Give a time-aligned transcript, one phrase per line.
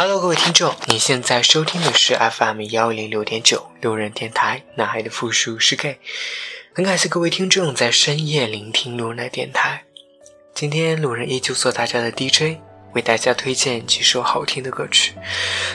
[0.00, 5.98] Hello，各位听众，你现在收听的是 FM 幺零六点九路人电台，男孩的复数是 gay。
[6.72, 9.82] 很感谢各位听众在深夜聆听路人的电台。
[10.54, 12.60] 今天路人依旧做大家的 DJ，
[12.92, 15.14] 为大家推荐几首好听的歌曲。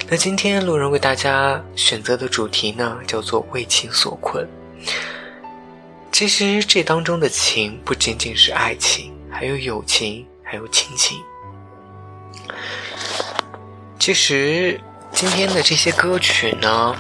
[0.08, 4.48] 那今天路人为大家选择的主题呢，叫做为情所困。
[6.14, 11.18] 其实这当中的情不仅仅是爱情，还有友情，还有亲情。
[14.06, 14.78] 其实
[15.14, 16.94] 今天的这些歌曲呢，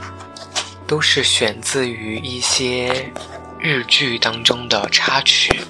[0.88, 3.12] 都是选自于一些
[3.60, 5.66] 日剧当中的插曲。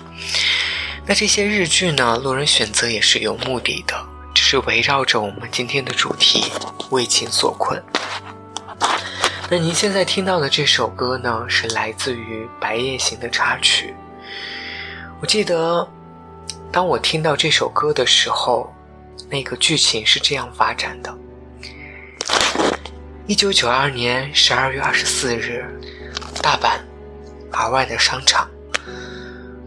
[1.07, 3.99] 那这些日剧呢，路人选择也是有目的的，
[4.35, 6.51] 就是围绕着我们今天的主题
[6.91, 7.83] “为情所困”。
[9.49, 13.95] 那您现在听到的这首歌呢，是来自于《白夜行》的插曲。
[15.19, 15.89] 我记得，
[16.71, 18.71] 当我听到这首歌的时候，
[19.31, 21.11] 那个剧情是这样发展的。
[23.25, 25.63] 一九九二年十二月二十四日，
[26.41, 26.81] 大阪
[27.53, 28.49] R 外的商场，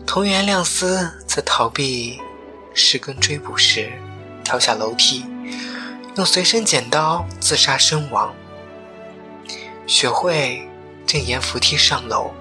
[0.07, 2.21] 桐原亮司在逃避
[2.75, 3.91] 石根追捕时，
[4.45, 5.25] 跳下楼梯，
[6.17, 8.35] 用随身剪刀自杀身亡。
[9.87, 10.69] 雪慧
[11.07, 12.35] 正沿扶梯上楼，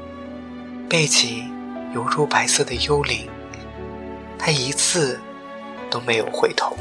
[0.90, 1.50] 背景
[1.94, 3.30] 犹如白色的幽灵，
[4.38, 5.18] 她一次
[5.90, 6.76] 都没有回头。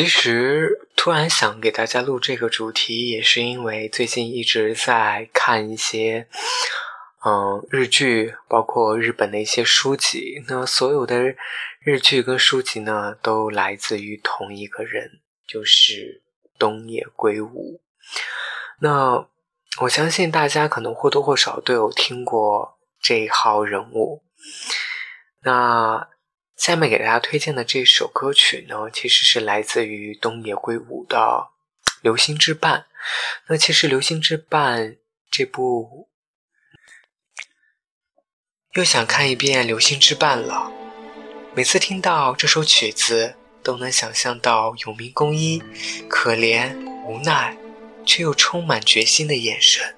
[0.00, 6.26] 其实突然想给大家录这个主题，也是因为最近一直在看一些，
[7.22, 10.42] 嗯，日剧，包括日本的一些书籍。
[10.48, 11.34] 那所有的
[11.80, 16.22] 日剧跟书籍呢，都来自于同一个人，就是
[16.58, 17.82] 东野圭吾。
[18.78, 19.26] 那
[19.82, 24.22] 我相信大家可能或多或少都有听过这一号人物。
[25.42, 26.08] 那。
[26.60, 31.16] 下面给大家推荐的这首歌曲呢，其实是来自于东野圭吾的
[32.02, 32.80] 《流星之绊》。
[33.46, 34.76] 那其实《流星之绊》
[35.30, 36.10] 这部
[38.74, 40.70] 又想看一遍《流星之绊》了。
[41.54, 45.62] 每次听到这首曲子，都能想象到永名公一
[46.10, 47.56] 可怜、无奈，
[48.04, 49.96] 却又充满决心的眼神。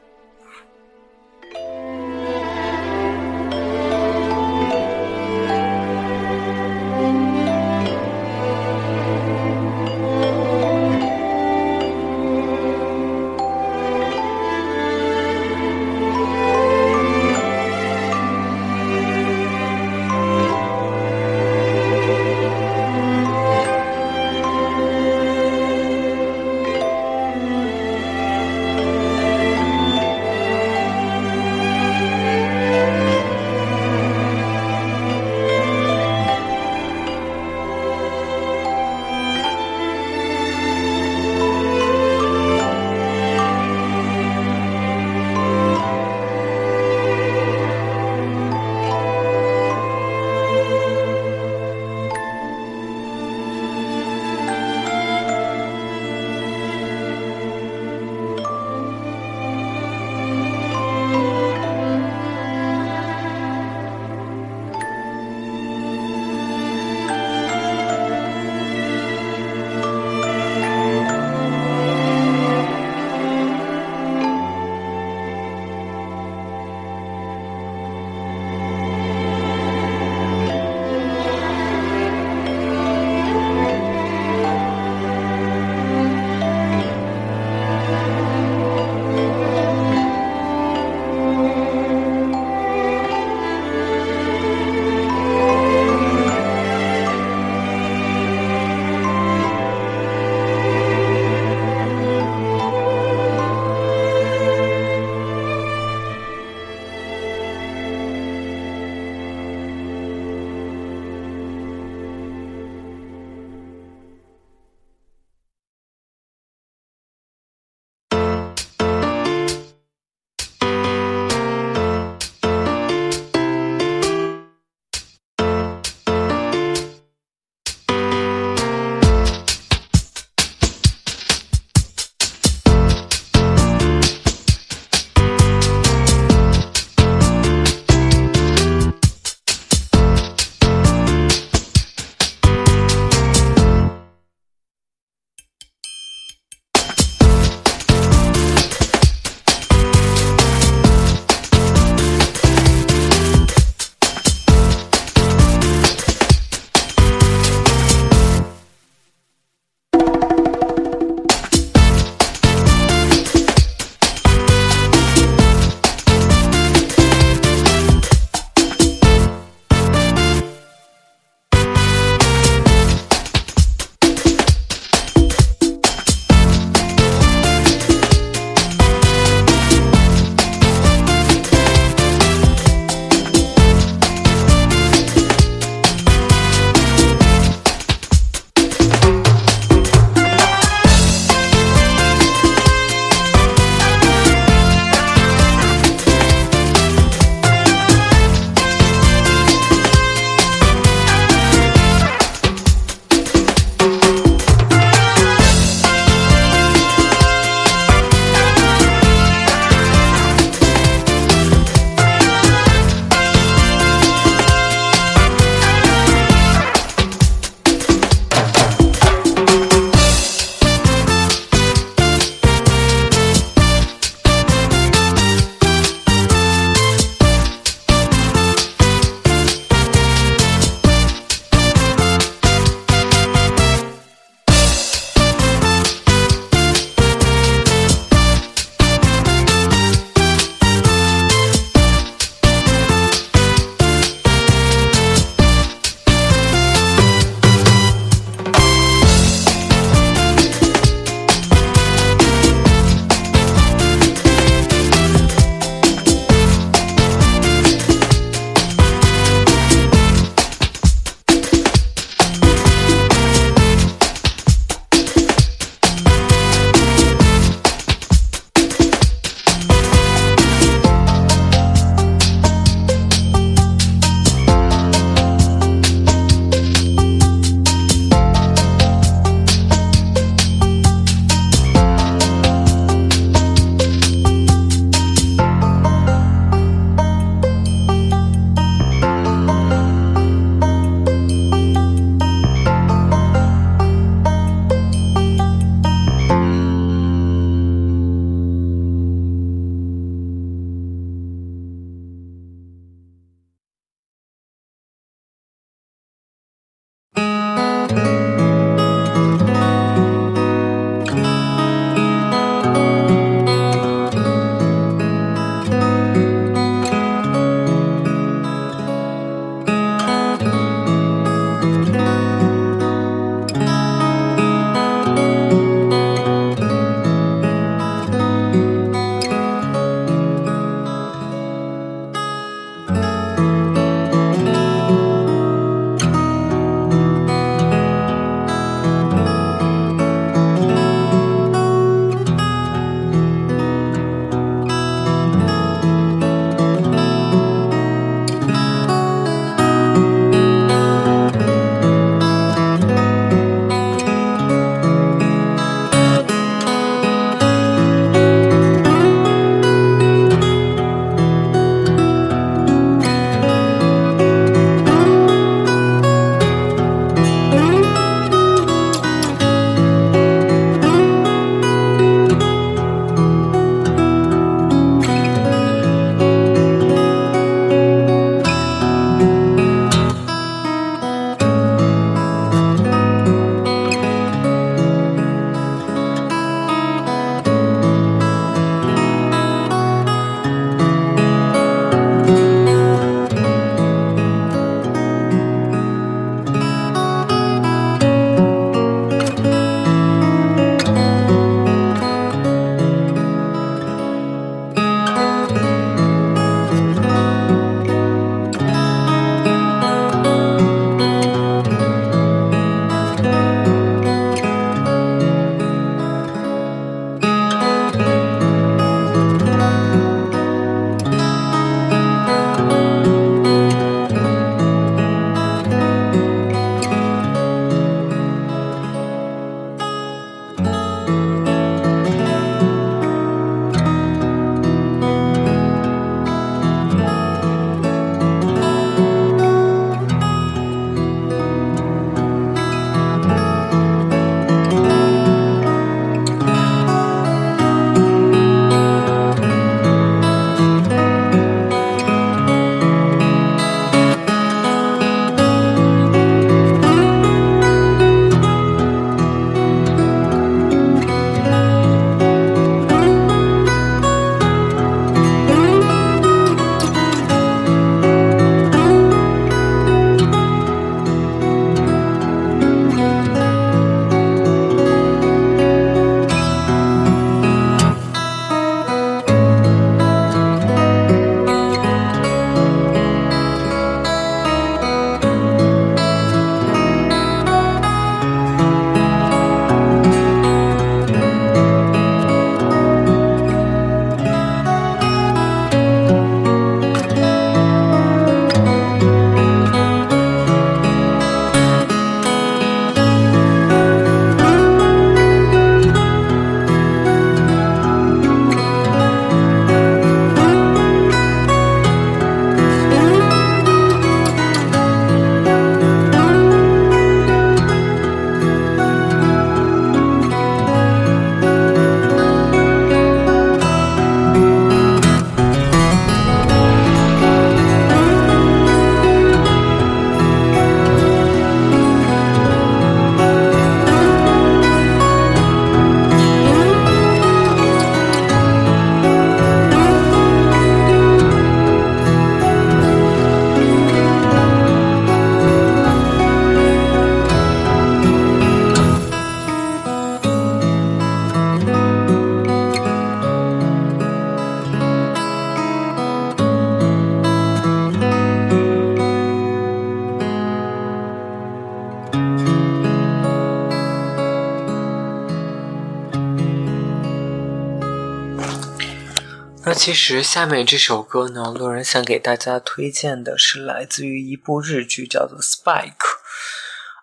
[569.64, 575.92] 那其实下面这首歌呢，路人想给大家推荐的是来自于一部日剧，叫做《Spike》。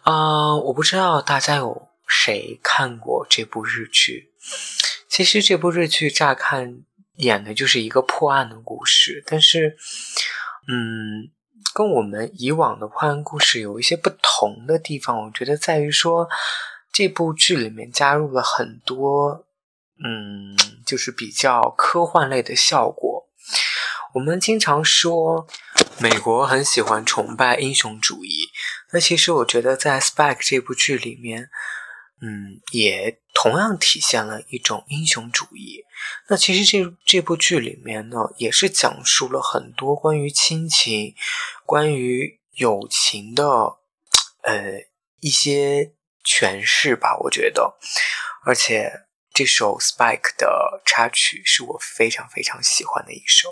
[0.03, 4.33] 啊，我不知道大家有谁看过这部日剧。
[5.07, 6.81] 其实这部日剧乍看
[7.15, 9.77] 演的就是一个破案的故事，但是，
[10.67, 11.31] 嗯，
[11.73, 16.27] 跟我们以往的破案故事有一些不同的地方，我觉得在于说
[16.91, 19.45] 这部剧里面加入了很多。
[20.03, 23.27] 嗯，就是比较科幻类的效果。
[24.13, 25.45] 我们经常说
[25.99, 28.49] 美国很喜欢崇拜英雄主义，
[28.91, 31.49] 那其实我觉得在《Spike》这部剧里面，
[32.21, 35.83] 嗯，也同样体现了一种英雄主义。
[36.29, 41.13] 那其实这这部剧里面呢，也是讲述了很多关于亲情、
[41.65, 43.43] 关于友情的
[44.43, 44.85] 呃
[45.19, 45.91] 一些
[46.25, 47.17] 诠释吧。
[47.25, 47.77] 我觉得，
[48.45, 49.08] 而且。
[49.39, 53.47] 这首《Spike》的插曲是我非常非常喜欢的一首。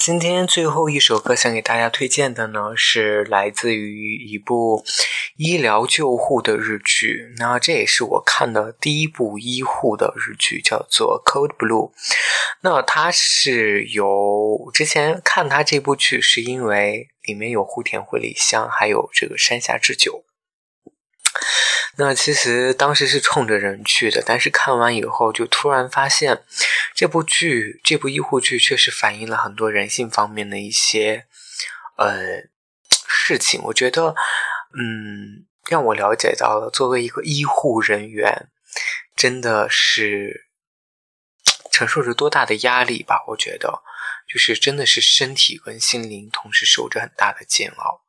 [0.00, 4.82] 今天最后一首歌想给大家推荐的呢，是来自于一部
[5.36, 7.34] 医疗救护的日剧。
[7.36, 11.90] 那这也是我看的第一部医护的日剧，叫做《Code Blue》。
[12.62, 20.24] 那它是由之前看它这部剧，是因为里面有户田惠梨香，还有这个山下智久。
[21.96, 26.42] 那其实当时是冲着人去的，但是看完以后就突然发现，
[26.94, 31.26] 这部剧这部医护剧确实反映了很多人性方面的一些
[31.96, 32.48] 呃
[33.06, 33.60] 事情。
[33.64, 34.14] 我觉得，
[34.72, 38.48] 嗯，让我了解到了作为一个医护人员，
[39.14, 40.46] 真的是
[41.70, 43.24] 承受着多大的压力吧？
[43.28, 43.82] 我觉得，
[44.26, 48.02] 就是真的是身体跟心灵同时受着很大的煎熬。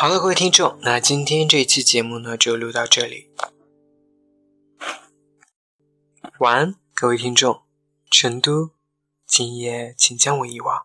[0.00, 3.30] 好了，各位听众，那今天这一期节目呢就录到这里。
[6.38, 7.62] 晚安，各位听众。
[8.08, 8.70] 成都，
[9.26, 10.77] 今夜请将我遗忘。